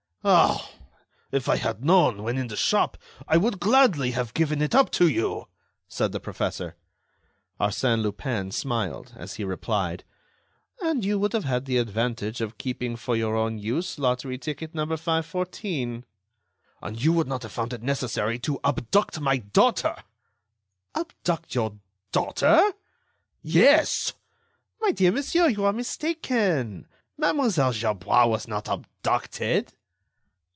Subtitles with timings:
[0.23, 0.69] "Ah!
[1.31, 2.95] if I had known, when in the shop,
[3.27, 5.47] I would gladly have given it up to you,"
[5.87, 6.75] said the professor.
[7.59, 10.03] Arsène Lupin smiled, as he replied:
[10.79, 14.75] "And you would have had the advantage of keeping for your own use lottery ticket
[14.75, 16.05] number 514."
[16.83, 19.95] "And you would not have found it necessary to abduct my daughter."
[20.93, 21.77] "Abduct your
[22.11, 22.71] daughter?"
[23.41, 24.13] "Yes."
[24.79, 26.85] "My dear monsieur, you are mistaken.
[27.17, 27.49] Mlle.
[27.71, 29.73] Gerbois was not abducted."